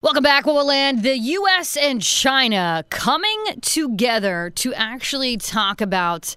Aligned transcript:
Welcome 0.00 0.22
back, 0.22 0.44
WOWO 0.44 0.64
Land. 0.64 1.02
The 1.02 1.18
U.S. 1.18 1.76
and 1.76 2.00
China 2.00 2.84
coming 2.88 3.44
together 3.62 4.52
to 4.54 4.72
actually 4.74 5.36
talk 5.36 5.80
about 5.80 6.36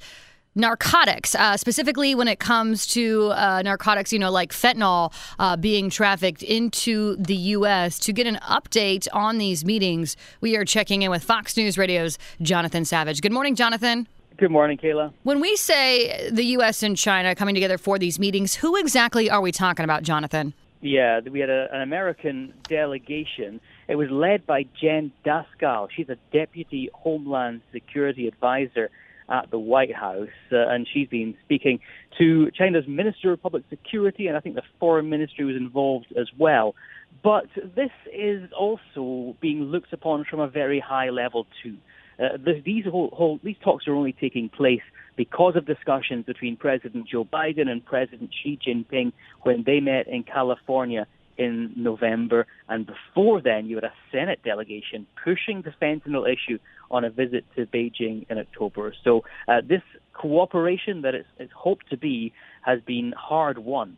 narcotics, 0.55 1.35
uh, 1.35 1.55
specifically 1.57 2.15
when 2.15 2.27
it 2.27 2.39
comes 2.39 2.87
to 2.87 3.29
uh, 3.33 3.61
narcotics, 3.61 4.11
you 4.11 4.17
know, 4.17 4.31
like 4.31 4.51
fentanyl 4.51 5.13
uh, 5.37 5.55
being 5.57 5.91
trafficked 5.91 6.41
into 6.41 7.15
the 7.17 7.35
U.S. 7.35 7.99
To 7.99 8.11
get 8.11 8.25
an 8.25 8.39
update 8.41 9.07
on 9.13 9.37
these 9.37 9.63
meetings, 9.63 10.17
we 10.41 10.57
are 10.57 10.65
checking 10.65 11.03
in 11.03 11.11
with 11.11 11.23
Fox 11.23 11.55
News 11.55 11.77
Radio's 11.77 12.17
Jonathan 12.41 12.83
Savage. 12.83 13.21
Good 13.21 13.31
morning, 13.31 13.53
Jonathan. 13.53 14.07
Good 14.37 14.49
morning, 14.49 14.79
Kayla. 14.79 15.13
When 15.21 15.39
we 15.39 15.55
say 15.55 16.31
the 16.31 16.45
U.S. 16.45 16.81
and 16.81 16.97
China 16.97 17.35
coming 17.35 17.53
together 17.53 17.77
for 17.77 17.99
these 17.99 18.17
meetings, 18.17 18.55
who 18.55 18.75
exactly 18.75 19.29
are 19.29 19.39
we 19.39 19.51
talking 19.51 19.83
about, 19.83 20.01
Jonathan? 20.01 20.55
Yeah, 20.81 21.19
we 21.31 21.39
had 21.39 21.51
a, 21.51 21.67
an 21.71 21.81
American 21.81 22.55
delegation. 22.67 23.61
It 23.87 23.95
was 23.95 24.09
led 24.09 24.47
by 24.47 24.65
Jen 24.81 25.11
Daskal. 25.23 25.89
She's 25.95 26.09
a 26.09 26.17
deputy 26.33 26.89
Homeland 26.93 27.61
Security 27.71 28.27
advisor 28.27 28.89
at 29.29 29.49
the 29.51 29.59
White 29.59 29.95
House, 29.95 30.27
uh, 30.51 30.67
and 30.67 30.87
she's 30.91 31.07
been 31.07 31.35
speaking 31.45 31.79
to 32.17 32.49
China's 32.51 32.85
Minister 32.87 33.31
of 33.31 33.41
Public 33.41 33.63
Security, 33.69 34.27
and 34.27 34.35
I 34.35 34.39
think 34.39 34.55
the 34.55 34.63
Foreign 34.79 35.09
Ministry 35.09 35.45
was 35.45 35.55
involved 35.55 36.07
as 36.19 36.27
well. 36.37 36.75
But 37.23 37.45
this 37.55 37.91
is 38.11 38.49
also 38.57 39.35
being 39.39 39.63
looked 39.63 39.93
upon 39.93 40.25
from 40.25 40.39
a 40.39 40.47
very 40.47 40.79
high 40.79 41.09
level 41.09 41.45
too. 41.63 41.77
Uh, 42.19 42.37
the, 42.37 42.61
these 42.63 42.85
whole, 42.85 43.09
whole, 43.13 43.39
these 43.43 43.55
talks 43.63 43.87
are 43.87 43.93
only 43.93 44.13
taking 44.13 44.49
place 44.49 44.81
because 45.15 45.55
of 45.55 45.65
discussions 45.65 46.25
between 46.25 46.55
President 46.55 47.07
Joe 47.07 47.25
Biden 47.25 47.67
and 47.67 47.83
President 47.85 48.31
Xi 48.43 48.59
Jinping 48.65 49.13
when 49.43 49.63
they 49.65 49.79
met 49.79 50.07
in 50.07 50.23
California 50.23 51.07
in 51.37 51.73
November. 51.75 52.45
And 52.69 52.85
before 52.85 53.41
then, 53.41 53.65
you 53.65 53.75
had 53.75 53.83
a 53.83 53.93
Senate 54.11 54.39
delegation 54.43 55.07
pushing 55.23 55.63
the 55.63 55.73
fentanyl 55.81 56.31
issue 56.31 56.59
on 56.89 57.03
a 57.03 57.09
visit 57.09 57.45
to 57.55 57.65
Beijing 57.65 58.25
in 58.29 58.37
October. 58.37 58.93
So 59.03 59.23
uh, 59.47 59.61
this 59.67 59.81
cooperation 60.13 61.01
that 61.01 61.15
it's, 61.15 61.27
it's 61.39 61.53
hoped 61.53 61.89
to 61.89 61.97
be 61.97 62.33
has 62.61 62.79
been 62.81 63.13
hard 63.17 63.57
won. 63.57 63.97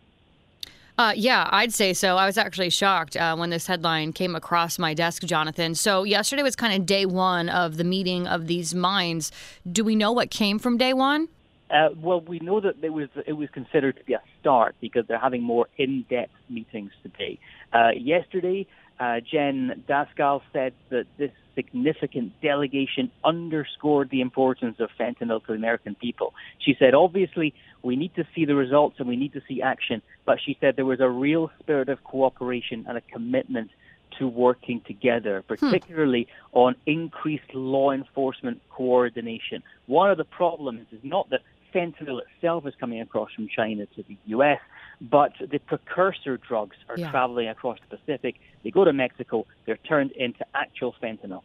Uh, 0.97 1.13
yeah, 1.15 1.49
I'd 1.51 1.73
say 1.73 1.93
so. 1.93 2.17
I 2.17 2.27
was 2.27 2.37
actually 2.37 2.69
shocked 2.69 3.17
uh, 3.17 3.35
when 3.35 3.49
this 3.49 3.65
headline 3.65 4.13
came 4.13 4.35
across 4.35 4.77
my 4.77 4.93
desk, 4.93 5.23
Jonathan. 5.23 5.73
So, 5.73 6.03
yesterday 6.03 6.43
was 6.43 6.55
kind 6.55 6.73
of 6.79 6.85
day 6.85 7.07
one 7.07 7.49
of 7.49 7.77
the 7.77 7.83
meeting 7.83 8.27
of 8.27 8.45
these 8.45 8.75
minds. 8.75 9.31
Do 9.69 9.83
we 9.83 9.95
know 9.95 10.11
what 10.11 10.29
came 10.29 10.59
from 10.59 10.77
day 10.77 10.93
one? 10.93 11.29
Uh, 11.71 11.89
well, 11.95 12.21
we 12.21 12.39
know 12.39 12.59
that 12.59 12.75
it 12.83 12.93
was 12.93 13.09
it 13.25 13.33
was 13.33 13.49
considered 13.49 13.97
to 13.97 14.03
be 14.03 14.13
a 14.13 14.21
start 14.39 14.75
because 14.79 15.07
they're 15.07 15.17
having 15.17 15.41
more 15.41 15.67
in-depth 15.77 16.31
meetings 16.47 16.91
today. 17.01 17.39
Uh, 17.73 17.89
yesterday, 17.97 18.67
uh, 18.99 19.19
Jen 19.19 19.83
Daskal 19.87 20.41
said 20.51 20.73
that 20.89 21.05
this 21.17 21.31
significant 21.55 22.33
delegation 22.41 23.11
underscored 23.23 24.09
the 24.09 24.21
importance 24.21 24.79
of 24.79 24.89
fentanyl 24.99 25.39
to 25.41 25.47
the 25.47 25.53
American 25.53 25.95
people. 25.95 26.33
She 26.59 26.75
said, 26.79 26.93
obviously, 26.93 27.53
we 27.81 27.95
need 27.95 28.15
to 28.15 28.25
see 28.33 28.45
the 28.45 28.55
results 28.55 28.95
and 28.99 29.07
we 29.07 29.15
need 29.15 29.33
to 29.33 29.41
see 29.47 29.61
action, 29.61 30.01
but 30.25 30.39
she 30.43 30.57
said 30.59 30.75
there 30.75 30.85
was 30.85 30.99
a 30.99 31.09
real 31.09 31.51
spirit 31.59 31.89
of 31.89 32.03
cooperation 32.03 32.85
and 32.87 32.97
a 32.97 33.01
commitment 33.01 33.71
to 34.19 34.27
working 34.27 34.81
together, 34.81 35.41
hmm. 35.41 35.55
particularly 35.55 36.27
hmm. 36.51 36.59
on 36.59 36.75
increased 36.85 37.53
law 37.53 37.91
enforcement 37.91 38.61
coordination. 38.69 39.63
One 39.87 40.11
of 40.11 40.17
the 40.17 40.23
problems 40.25 40.87
is 40.91 40.99
not 41.03 41.29
that 41.31 41.41
fentanyl 41.73 42.21
itself 42.21 42.65
is 42.65 42.73
coming 42.79 43.01
across 43.01 43.31
from 43.33 43.47
China 43.47 43.85
to 43.95 44.03
the 44.03 44.17
U.S., 44.27 44.59
but 45.01 45.33
the 45.39 45.59
precursor 45.59 46.37
drugs 46.37 46.77
are 46.87 46.97
yeah. 46.97 47.11
traveling 47.11 47.49
across 47.49 47.77
the 47.89 47.97
Pacific. 47.97 48.35
They 48.63 48.71
go 48.71 48.85
to 48.85 48.93
Mexico, 48.93 49.45
they're 49.65 49.77
turned 49.77 50.11
into 50.11 50.45
actual 50.55 50.95
fentanyl. 51.01 51.41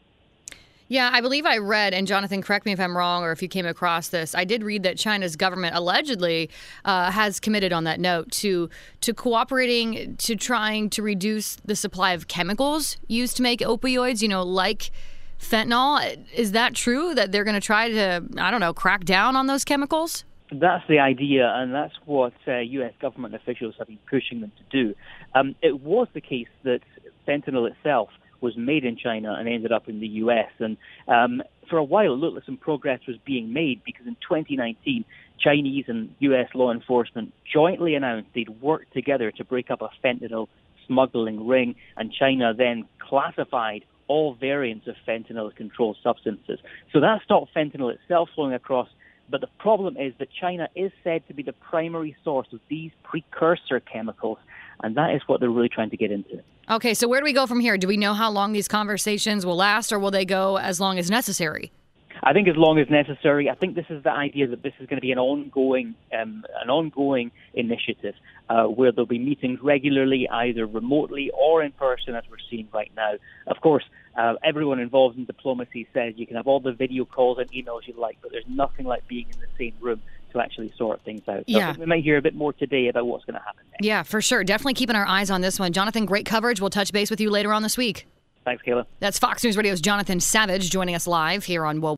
Yeah, 0.90 1.10
I 1.12 1.20
believe 1.20 1.44
I 1.44 1.58
read, 1.58 1.92
and 1.92 2.06
Jonathan, 2.06 2.40
correct 2.40 2.64
me 2.64 2.72
if 2.72 2.80
I'm 2.80 2.96
wrong 2.96 3.22
or 3.22 3.30
if 3.30 3.42
you 3.42 3.48
came 3.48 3.66
across 3.66 4.08
this. 4.08 4.34
I 4.34 4.44
did 4.44 4.62
read 4.62 4.84
that 4.84 4.96
China's 4.96 5.36
government 5.36 5.76
allegedly 5.76 6.48
uh, 6.86 7.10
has 7.10 7.40
committed 7.40 7.74
on 7.74 7.84
that 7.84 8.00
note 8.00 8.30
to 8.32 8.70
to 9.02 9.12
cooperating 9.12 10.16
to 10.16 10.34
trying 10.34 10.88
to 10.90 11.02
reduce 11.02 11.56
the 11.56 11.76
supply 11.76 12.12
of 12.12 12.26
chemicals 12.26 12.96
used 13.06 13.36
to 13.36 13.42
make 13.42 13.60
opioids. 13.60 14.22
You 14.22 14.28
know, 14.28 14.42
like 14.42 14.90
fentanyl. 15.38 16.18
Is 16.34 16.52
that 16.52 16.74
true 16.74 17.14
that 17.14 17.32
they're 17.32 17.44
going 17.44 17.54
to 17.54 17.60
try 17.60 17.88
to 17.88 18.22
I 18.38 18.50
don't 18.50 18.60
know 18.60 18.74
crack 18.74 19.04
down 19.04 19.36
on 19.36 19.46
those 19.46 19.64
chemicals? 19.64 20.24
That's 20.50 20.86
the 20.88 20.98
idea, 20.98 21.52
and 21.54 21.74
that's 21.74 21.94
what 22.06 22.32
uh, 22.46 22.58
U.S. 22.58 22.94
government 23.00 23.34
officials 23.34 23.74
have 23.78 23.88
been 23.88 23.98
pushing 24.08 24.40
them 24.40 24.50
to 24.56 24.84
do. 24.84 24.94
Um, 25.34 25.54
it 25.62 25.80
was 25.80 26.08
the 26.14 26.22
case 26.22 26.48
that 26.62 26.80
fentanyl 27.26 27.70
itself 27.70 28.08
was 28.40 28.56
made 28.56 28.84
in 28.84 28.96
China 28.96 29.34
and 29.38 29.48
ended 29.48 29.72
up 29.72 29.88
in 29.88 30.00
the 30.00 30.06
U.S. 30.06 30.50
And 30.58 30.78
um, 31.06 31.42
for 31.68 31.76
a 31.76 31.84
while, 31.84 32.14
it 32.14 32.16
looked 32.16 32.36
like 32.36 32.44
some 32.44 32.56
progress 32.56 33.00
was 33.06 33.16
being 33.26 33.52
made 33.52 33.82
because 33.84 34.06
in 34.06 34.14
2019, 34.14 35.04
Chinese 35.38 35.84
and 35.88 36.14
U.S. 36.20 36.48
law 36.54 36.72
enforcement 36.72 37.34
jointly 37.52 37.94
announced 37.94 38.28
they'd 38.34 38.48
worked 38.62 38.92
together 38.94 39.30
to 39.32 39.44
break 39.44 39.70
up 39.70 39.82
a 39.82 39.90
fentanyl 40.02 40.48
smuggling 40.86 41.46
ring, 41.46 41.74
and 41.96 42.12
China 42.12 42.54
then 42.54 42.86
classified 42.98 43.84
all 44.08 44.34
variants 44.34 44.86
of 44.88 44.96
fentanyl 45.06 45.54
controlled 45.54 45.96
substances. 46.02 46.58
So 46.92 47.00
that 47.00 47.20
stopped 47.24 47.54
fentanyl 47.54 47.94
itself 47.94 48.30
flowing 48.34 48.54
across 48.54 48.88
but 49.30 49.40
the 49.40 49.48
problem 49.58 49.96
is 49.96 50.14
that 50.18 50.28
China 50.40 50.68
is 50.74 50.90
said 51.04 51.26
to 51.28 51.34
be 51.34 51.42
the 51.42 51.52
primary 51.52 52.16
source 52.24 52.48
of 52.52 52.60
these 52.68 52.90
precursor 53.02 53.80
chemicals, 53.80 54.38
and 54.82 54.96
that 54.96 55.14
is 55.14 55.22
what 55.26 55.40
they're 55.40 55.50
really 55.50 55.68
trying 55.68 55.90
to 55.90 55.96
get 55.96 56.10
into. 56.10 56.42
Okay, 56.70 56.94
so 56.94 57.08
where 57.08 57.20
do 57.20 57.24
we 57.24 57.32
go 57.32 57.46
from 57.46 57.60
here? 57.60 57.76
Do 57.76 57.88
we 57.88 57.96
know 57.96 58.14
how 58.14 58.30
long 58.30 58.52
these 58.52 58.68
conversations 58.68 59.44
will 59.44 59.56
last, 59.56 59.92
or 59.92 59.98
will 59.98 60.10
they 60.10 60.24
go 60.24 60.56
as 60.56 60.80
long 60.80 60.98
as 60.98 61.10
necessary? 61.10 61.72
I 62.22 62.32
think 62.32 62.48
as 62.48 62.56
long 62.56 62.78
as 62.78 62.88
necessary. 62.90 63.48
I 63.50 63.54
think 63.54 63.74
this 63.74 63.86
is 63.90 64.02
the 64.02 64.12
idea 64.12 64.46
that 64.48 64.62
this 64.62 64.72
is 64.80 64.86
going 64.86 64.98
to 64.98 65.02
be 65.02 65.12
an 65.12 65.18
ongoing, 65.18 65.94
um, 66.12 66.44
an 66.62 66.70
ongoing 66.70 67.30
initiative 67.54 68.14
uh, 68.48 68.64
where 68.64 68.92
there'll 68.92 69.06
be 69.06 69.18
meetings 69.18 69.60
regularly, 69.62 70.28
either 70.28 70.66
remotely 70.66 71.30
or 71.34 71.62
in 71.62 71.72
person, 71.72 72.14
as 72.14 72.24
we're 72.30 72.36
seeing 72.50 72.68
right 72.72 72.90
now. 72.96 73.14
Of 73.46 73.60
course, 73.60 73.84
uh, 74.16 74.34
everyone 74.42 74.80
involved 74.80 75.18
in 75.18 75.24
diplomacy 75.24 75.86
says 75.92 76.14
you 76.16 76.26
can 76.26 76.36
have 76.36 76.46
all 76.46 76.60
the 76.60 76.72
video 76.72 77.04
calls 77.04 77.38
and 77.38 77.50
emails 77.52 77.86
you 77.86 77.94
like, 77.96 78.18
but 78.20 78.32
there's 78.32 78.48
nothing 78.48 78.86
like 78.86 79.06
being 79.06 79.26
in 79.32 79.40
the 79.40 79.46
same 79.58 79.74
room 79.80 80.02
to 80.32 80.40
actually 80.40 80.72
sort 80.76 81.02
things 81.04 81.22
out. 81.28 81.44
So 81.48 81.58
yeah. 81.58 81.74
we 81.76 81.86
might 81.86 82.02
hear 82.02 82.16
a 82.16 82.22
bit 82.22 82.34
more 82.34 82.52
today 82.52 82.88
about 82.88 83.06
what's 83.06 83.24
going 83.24 83.38
to 83.38 83.44
happen 83.44 83.62
next. 83.70 83.84
Yeah, 83.84 84.02
for 84.02 84.20
sure. 84.20 84.44
Definitely 84.44 84.74
keeping 84.74 84.96
our 84.96 85.06
eyes 85.06 85.30
on 85.30 85.40
this 85.40 85.58
one. 85.58 85.72
Jonathan, 85.72 86.04
great 86.04 86.26
coverage. 86.26 86.60
We'll 86.60 86.70
touch 86.70 86.92
base 86.92 87.10
with 87.10 87.20
you 87.20 87.30
later 87.30 87.52
on 87.52 87.62
this 87.62 87.76
week. 87.76 88.06
Thanks, 88.44 88.62
Kayla. 88.66 88.86
That's 88.98 89.18
Fox 89.18 89.44
News 89.44 89.56
Radio's 89.56 89.80
Jonathan 89.80 90.20
Savage 90.20 90.70
joining 90.70 90.94
us 90.94 91.06
live 91.06 91.44
here 91.44 91.64
on 91.64 91.80
Whoa. 91.80 91.97